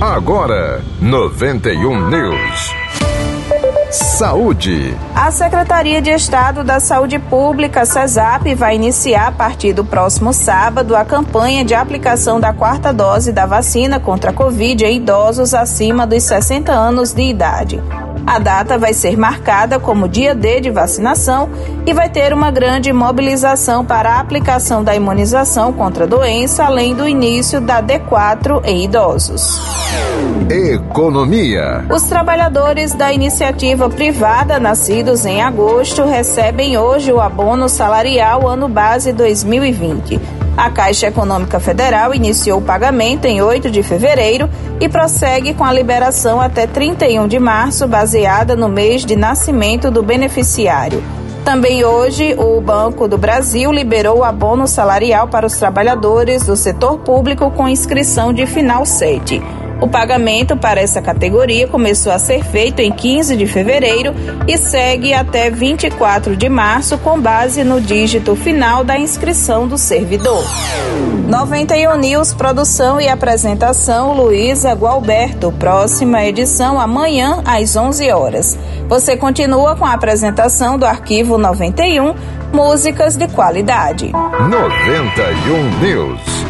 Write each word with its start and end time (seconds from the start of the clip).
Agora, 0.00 0.84
91 1.00 2.10
News. 2.10 2.74
Saúde. 3.90 4.94
A 5.14 5.30
Secretaria 5.30 6.02
de 6.02 6.10
Estado 6.10 6.62
da 6.62 6.78
Saúde 6.78 7.18
Pública, 7.18 7.86
CESAP, 7.86 8.54
vai 8.54 8.74
iniciar 8.74 9.28
a 9.28 9.32
partir 9.32 9.72
do 9.72 9.86
próximo 9.86 10.34
sábado 10.34 10.94
a 10.94 11.02
campanha 11.02 11.64
de 11.64 11.74
aplicação 11.74 12.38
da 12.38 12.52
quarta 12.52 12.92
dose 12.92 13.32
da 13.32 13.46
vacina 13.46 13.98
contra 13.98 14.32
a 14.32 14.34
Covid 14.34 14.84
em 14.84 14.98
idosos 14.98 15.54
acima 15.54 16.06
dos 16.06 16.24
60 16.24 16.70
anos 16.70 17.14
de 17.14 17.22
idade. 17.22 17.82
A 18.26 18.38
data 18.38 18.78
vai 18.78 18.92
ser 18.92 19.16
marcada 19.16 19.78
como 19.80 20.08
dia 20.08 20.34
D 20.34 20.60
de 20.60 20.70
vacinação 20.70 21.48
e 21.84 21.92
vai 21.92 22.08
ter 22.08 22.32
uma 22.32 22.50
grande 22.50 22.92
mobilização 22.92 23.84
para 23.84 24.14
a 24.14 24.20
aplicação 24.20 24.84
da 24.84 24.94
imunização 24.94 25.72
contra 25.72 26.04
a 26.04 26.06
doença, 26.06 26.64
além 26.64 26.94
do 26.94 27.08
início 27.08 27.60
da 27.60 27.82
D4 27.82 28.62
em 28.64 28.84
idosos. 28.84 29.60
Economia. 30.48 31.84
Os 31.90 32.02
trabalhadores 32.04 32.94
da 32.94 33.12
iniciativa 33.12 33.88
privada 33.88 34.60
nascidos 34.60 35.26
em 35.26 35.42
agosto 35.42 36.04
recebem 36.04 36.78
hoje 36.78 37.12
o 37.12 37.20
abono 37.20 37.68
salarial 37.68 38.46
ano 38.46 38.68
base 38.68 39.12
2020. 39.12 40.45
A 40.56 40.70
Caixa 40.70 41.08
Econômica 41.08 41.60
Federal 41.60 42.14
iniciou 42.14 42.60
o 42.60 42.62
pagamento 42.62 43.26
em 43.26 43.42
8 43.42 43.70
de 43.70 43.82
fevereiro 43.82 44.48
e 44.80 44.88
prossegue 44.88 45.52
com 45.52 45.64
a 45.64 45.72
liberação 45.72 46.40
até 46.40 46.66
31 46.66 47.28
de 47.28 47.38
março, 47.38 47.86
baseada 47.86 48.56
no 48.56 48.66
mês 48.66 49.04
de 49.04 49.16
nascimento 49.16 49.90
do 49.90 50.02
beneficiário. 50.02 51.04
Também 51.44 51.84
hoje, 51.84 52.34
o 52.38 52.58
Banco 52.60 53.06
do 53.06 53.18
Brasil 53.18 53.70
liberou 53.70 54.18
o 54.18 54.24
abono 54.24 54.66
salarial 54.66 55.28
para 55.28 55.46
os 55.46 55.58
trabalhadores 55.58 56.44
do 56.44 56.56
setor 56.56 56.98
público 57.00 57.50
com 57.50 57.68
inscrição 57.68 58.32
de 58.32 58.46
final 58.46 58.86
7. 58.86 59.65
O 59.80 59.86
pagamento 59.86 60.56
para 60.56 60.80
essa 60.80 61.02
categoria 61.02 61.68
começou 61.68 62.10
a 62.10 62.18
ser 62.18 62.42
feito 62.44 62.80
em 62.80 62.90
15 62.90 63.36
de 63.36 63.46
fevereiro 63.46 64.14
e 64.48 64.56
segue 64.56 65.12
até 65.12 65.50
24 65.50 66.36
de 66.36 66.48
março, 66.48 66.96
com 66.98 67.20
base 67.20 67.62
no 67.62 67.80
dígito 67.80 68.34
final 68.34 68.82
da 68.82 68.98
inscrição 68.98 69.68
do 69.68 69.76
servidor. 69.76 70.44
91 71.28 71.96
News, 71.98 72.32
produção 72.32 73.00
e 73.00 73.08
apresentação 73.08 74.14
Luísa 74.14 74.72
Gualberto. 74.72 75.52
Próxima 75.52 76.24
edição 76.24 76.80
amanhã 76.80 77.42
às 77.44 77.76
11 77.76 78.10
horas. 78.12 78.58
Você 78.88 79.16
continua 79.16 79.76
com 79.76 79.84
a 79.84 79.92
apresentação 79.92 80.78
do 80.78 80.86
arquivo 80.86 81.36
91, 81.36 82.14
músicas 82.52 83.16
de 83.16 83.28
qualidade. 83.28 84.12
91 84.12 85.80
News. 85.80 86.45